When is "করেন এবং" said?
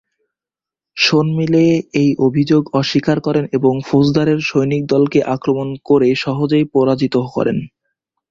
3.19-3.73